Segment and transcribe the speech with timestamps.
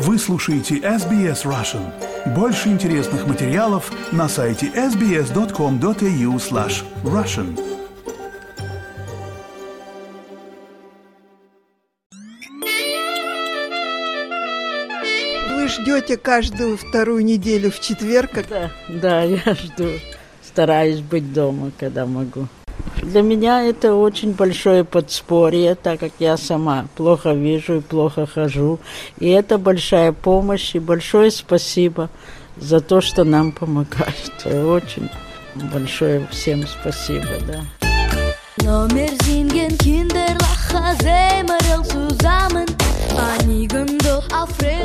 [0.00, 1.92] Вы слушаете SBS Russian.
[2.32, 7.58] Больше интересных материалов на сайте sbs.com.au slash russian.
[15.50, 18.46] Вы ждете каждую вторую неделю в четверг?
[18.48, 19.94] Да, да, я жду.
[20.44, 22.46] Стараюсь быть дома, когда могу.
[23.08, 28.78] Для меня это очень большое подспорье, так как я сама плохо вижу и плохо хожу.
[29.18, 32.10] И это большая помощь и большое спасибо
[32.58, 34.44] за то, что нам помогают.
[34.44, 35.08] Очень
[35.72, 37.62] большое всем спасибо, да.
[38.62, 40.48] Номер зинген киндерлах,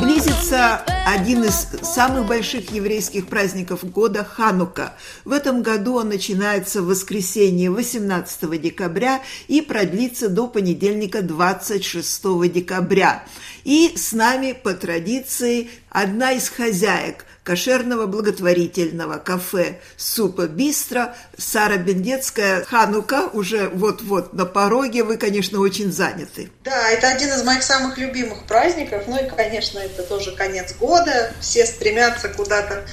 [0.00, 4.94] Близится один из самых больших еврейских праздников года– Ханука.
[5.24, 13.24] В этом году он начинается в воскресенье 18 декабря и продлится до понедельника 26 декабря.
[13.64, 21.14] И с нами по традиции одна из хозяек кошерного благотворительного кафе «Супа Бистро».
[21.38, 25.04] Сара Бендецкая, Ханука уже вот-вот на пороге.
[25.04, 26.50] Вы, конечно, очень заняты.
[26.64, 29.04] Да, это один из моих самых любимых праздников.
[29.06, 31.32] Ну и, конечно, это тоже конец года.
[31.40, 32.84] Все стремятся куда-то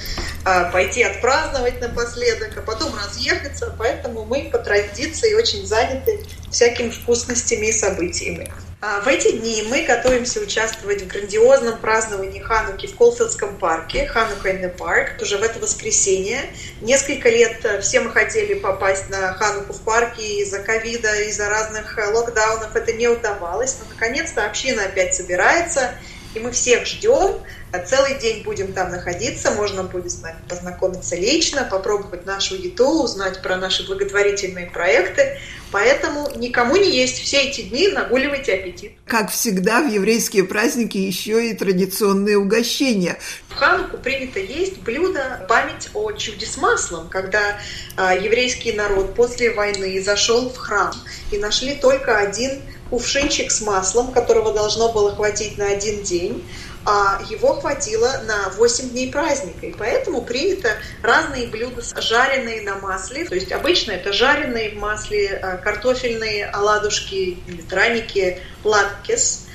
[0.44, 3.74] а, пойти отпраздновать напоследок, а потом разъехаться.
[3.76, 8.50] Поэтому мы по традиции очень заняты всякими вкусностями и событиями.
[8.80, 14.50] А, в эти дни мы готовимся участвовать в грандиозном праздновании Хануки в Колфилдском парке, Ханука
[14.50, 16.42] Park, уже в это воскресенье.
[16.80, 21.98] Несколько лет э, все мы хотели попасть на Хануку в парке из-за ковида, из-за разных
[21.98, 22.76] э, локдаунов.
[22.76, 25.92] Это не удавалось, но наконец-то община опять собирается,
[26.34, 27.40] и мы всех ждем.
[27.74, 33.02] А целый день будем там находиться, можно будет с нами познакомиться лично, попробовать нашу еду,
[33.02, 35.40] узнать про наши благотворительные проекты.
[35.72, 38.92] Поэтому никому не есть все эти дни, нагуливайте аппетит.
[39.06, 43.18] Как всегда, в еврейские праздники еще и традиционные угощения.
[43.48, 47.58] В Хануку принято есть блюдо память о чуде с маслом, когда
[47.96, 50.94] э, еврейский народ после войны зашел в храм
[51.32, 56.44] и нашли только один кувшинчик с маслом, которого должно было хватить на один день
[56.84, 59.66] а его хватило на 8 дней праздника.
[59.66, 60.70] И поэтому принято
[61.02, 63.24] разные блюда, жареные на масле.
[63.24, 69.46] То есть обычно это жареные в масле а, картофельные оладушки драники латкес–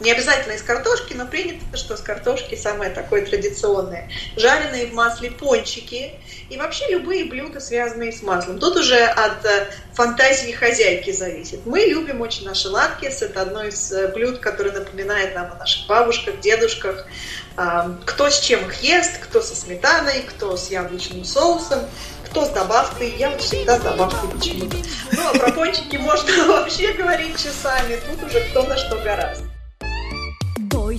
[0.00, 4.08] не обязательно из картошки, но принято, что с картошки самое такое традиционное.
[4.36, 6.12] Жареные в масле пончики
[6.48, 8.60] и вообще любые блюда, связанные с маслом.
[8.60, 11.66] Тут уже от э, фантазии хозяйки зависит.
[11.66, 13.22] Мы любим очень наши латкис.
[13.22, 17.06] Это одно из э, блюд, которое напоминает нам о наших бабушках, дедушках.
[17.56, 21.80] А, кто с чем их ест, кто со сметаной, кто с яблочным соусом
[22.36, 24.76] кто с добавкой, я вот всегда с добавкой почему-то.
[25.12, 29.45] Ну, а про пончики можно вообще говорить часами, тут уже кто на что гораздо.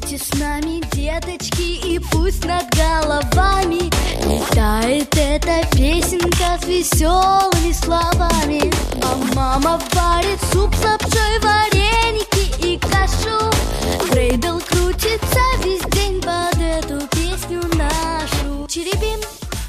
[0.09, 3.91] Пойте с нами, деточки, и пусть над головами
[4.23, 8.71] Летает эта песенка с веселыми словами.
[9.03, 13.51] А мама варит суп с лапшой, вареники и кашу.
[14.09, 15.96] Грейдл крутится весь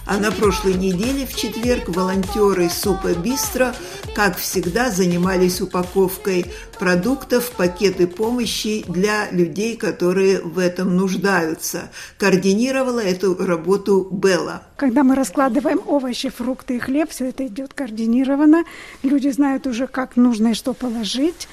[0.09, 3.73] а на прошлой неделе, в четверг, волонтеры Супа Бистро,
[4.15, 6.47] как всегда, занимались упаковкой
[6.79, 11.91] продуктов, пакеты помощи для людей, которые в этом нуждаются.
[12.17, 14.63] Координировала эту работу Белла.
[14.77, 18.65] Когда мы раскладываем овощи, фрукты и хлеб, все это идет координированно.
[19.03, 21.49] Люди знают уже, как нужно и что положить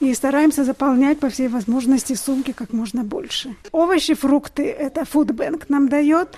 [0.00, 3.54] и стараемся заполнять по всей возможности сумки как можно больше.
[3.72, 6.28] Овощи, фрукты– это фудбэнк нам дает,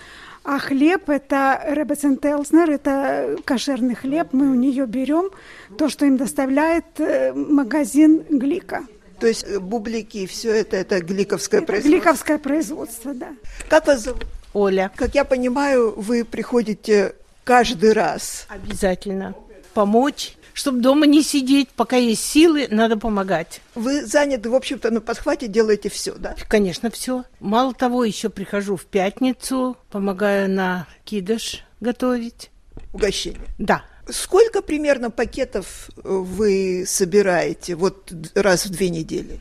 [0.44, 4.28] а хлеб– это ребецентелснер, это кошерный хлеб.
[4.32, 5.30] Мы у нее берем
[5.76, 8.84] то, что им доставляет э, магазин Глика.
[9.18, 11.98] То есть э, бублики, все это, это гликовское это производство?
[11.98, 13.28] Гликовское производство, да.
[13.68, 14.26] Как вас зовут?
[14.54, 14.90] Оля.
[14.96, 17.14] Как я понимаю, вы приходите
[17.44, 18.46] каждый раз.
[18.48, 19.34] Обязательно.
[19.74, 23.62] Помочь чтобы дома не сидеть, пока есть силы, надо помогать.
[23.74, 26.36] Вы заняты, в общем-то, на подхвате делаете все, да?
[26.48, 27.24] Конечно, все.
[27.40, 32.50] Мало того, еще прихожу в пятницу, помогаю на кидыш готовить.
[32.92, 33.40] Угощение?
[33.58, 33.84] Да.
[34.10, 39.38] Сколько примерно пакетов вы собираете вот раз в две недели?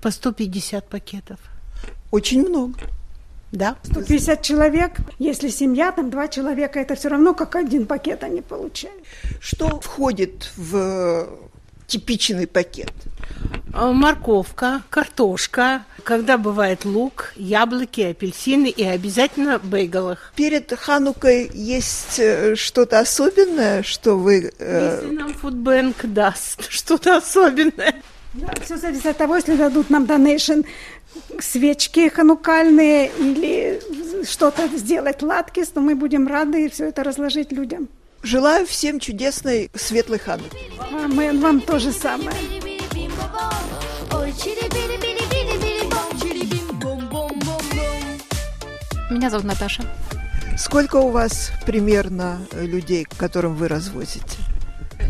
[0.00, 1.40] По 150 пакетов.
[2.10, 2.78] Очень много.
[3.54, 3.76] Да.
[3.84, 9.00] 150 человек, если семья, там два человека, это все равно как один пакет они получают.
[9.40, 11.28] Что входит в
[11.86, 12.92] типичный пакет?
[13.72, 20.32] А, морковка, картошка, когда бывает лук, яблоки, апельсины и обязательно бейгалах.
[20.34, 24.52] Перед Ханукой есть э, что-то особенное, что вы...
[24.58, 25.00] Э...
[25.00, 28.02] Если нам фудбэнк даст что-то особенное.
[28.34, 30.62] Да, все зависит от того, если дадут нам донейшн
[31.40, 33.80] свечки ханукальные или
[34.24, 37.88] что-то сделать латкис, то мы будем рады все это разложить людям.
[38.22, 40.44] Желаю всем чудесной светлой ханы.
[40.92, 42.36] Амен, вам то же самое.
[49.10, 49.84] Меня зовут Наташа.
[50.56, 54.38] Сколько у вас примерно людей, которым вы развозите?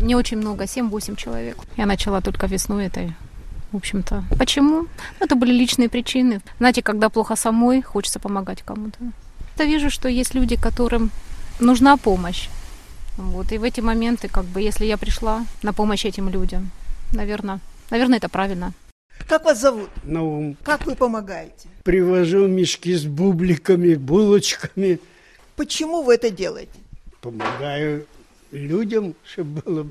[0.01, 1.57] Не очень много, 7-8 человек.
[1.77, 3.15] Я начала только весной этой.
[3.75, 4.83] В общем-то, почему?
[4.83, 6.39] Ну, Это были личные причины.
[6.59, 8.97] Знаете, когда плохо самой, хочется помогать кому-то.
[9.57, 11.11] Я вижу, что есть люди, которым
[11.59, 12.47] нужна помощь.
[13.17, 16.71] Вот, и в эти моменты, как бы, если я пришла на помощь этим людям,
[17.11, 18.71] наверное, наверное, это правильно.
[19.27, 19.89] Как вас зовут?
[20.05, 20.55] Наум.
[20.63, 21.67] Как вы помогаете?
[21.83, 25.01] Привожу мешки с бубликами, булочками.
[25.57, 26.79] Почему вы это делаете?
[27.19, 28.05] Помогаю
[28.51, 29.87] людям, чтобы было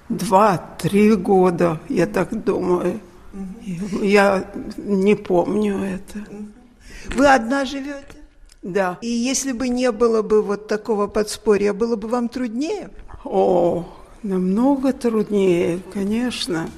[0.09, 2.99] два-три года, я так думаю.
[4.01, 6.25] Я не помню это.
[7.15, 8.03] Вы одна живете?
[8.61, 8.97] Да.
[9.01, 12.89] И если бы не было бы вот такого подспорья, было бы вам труднее?
[13.23, 13.85] О,
[14.23, 16.69] намного труднее, конечно.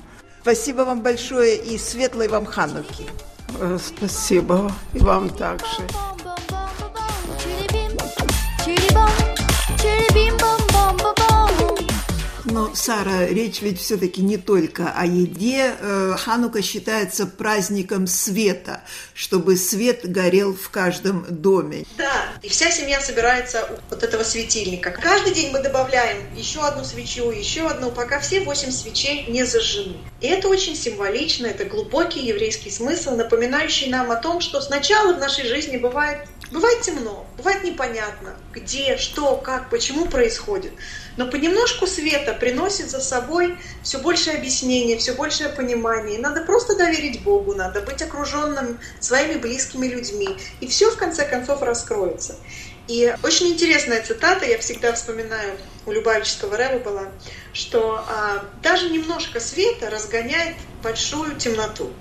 [0.47, 3.05] Спасибо вам большое и светлой вам Хануки.
[3.59, 4.71] Э, Спасибо.
[4.93, 5.85] И вам также.
[12.77, 15.73] Сара, речь ведь все-таки не только о еде.
[15.79, 18.81] Э, Ханука считается праздником света,
[19.15, 21.85] чтобы свет горел в каждом доме.
[21.97, 24.91] Да, и вся семья собирается вот этого светильника.
[24.91, 29.97] Каждый день мы добавляем еще одну свечу, еще одну, пока все восемь свечей не зажжены.
[30.21, 35.19] И это очень символично, это глубокий еврейский смысл, напоминающий нам о том, что сначала в
[35.19, 40.73] нашей жизни бывает, бывает темно, бывает непонятно, где, что, как, почему происходит.
[41.17, 46.17] Но понемножку света приносит за собой все больше объяснений, все большее понимание.
[46.17, 50.37] И надо просто доверить Богу, надо быть окруженным своими близкими людьми.
[50.59, 52.35] И все в конце концов раскроется.
[52.87, 57.03] И очень интересная цитата, я всегда вспоминаю, у Любавического Рэба была,
[57.51, 61.91] что а, даже немножко света разгоняет большую темноту.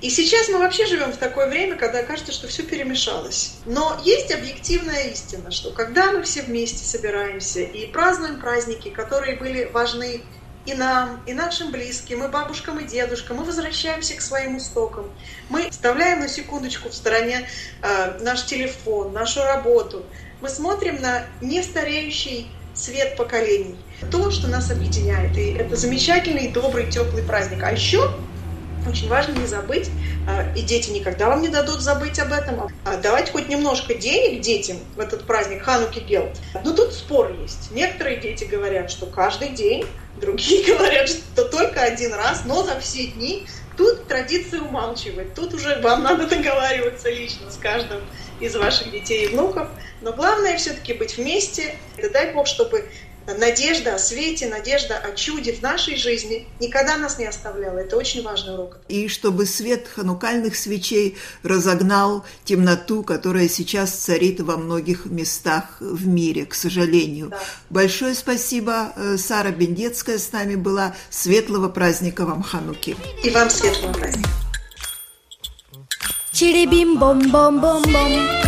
[0.00, 3.56] И сейчас мы вообще живем в такое время, когда кажется, что все перемешалось.
[3.66, 9.64] Но есть объективная истина, что когда мы все вместе собираемся и празднуем праздники, которые были
[9.64, 10.22] важны
[10.66, 15.10] и нам, и нашим близким, и бабушкам, и дедушкам, мы возвращаемся к своим истокам.
[15.48, 17.48] Мы оставляем на секундочку в стороне
[17.82, 20.04] э, наш телефон, нашу работу.
[20.40, 23.76] Мы смотрим на нестареющий свет поколений.
[24.12, 25.36] То, что нас объединяет.
[25.36, 27.62] И это замечательный, добрый, теплый праздник.
[27.64, 28.14] А еще
[28.88, 29.90] очень важно не забыть,
[30.26, 34.40] а, и дети никогда вам не дадут забыть об этом, а давать хоть немножко денег
[34.40, 36.38] детям в этот праздник Хануки Гелт.
[36.64, 37.70] Но тут спор есть.
[37.70, 39.86] Некоторые дети говорят, что каждый день,
[40.20, 43.46] другие говорят, что только один раз, но за все дни.
[43.76, 45.34] Тут традиция умалчивает.
[45.34, 48.00] Тут уже вам надо договариваться лично с каждым
[48.40, 49.68] из ваших детей и внуков.
[50.00, 51.76] Но главное все-таки быть вместе.
[52.00, 52.88] Да дай Бог, чтобы
[53.34, 57.78] надежда о свете, надежда о чуде в нашей жизни никогда нас не оставляла.
[57.78, 58.78] Это очень важный урок.
[58.88, 66.46] И чтобы свет ханукальных свечей разогнал темноту, которая сейчас царит во многих местах в мире,
[66.46, 67.30] к сожалению.
[67.30, 67.40] Да.
[67.70, 68.92] Большое спасибо.
[68.96, 70.94] Э, Сара Бендецкая с нами была.
[71.10, 72.96] Светлого праздника вам Хануки.
[73.22, 74.28] И вам светлого праздника.
[76.32, 78.47] Чири-бим-бом-бом-бом-бом.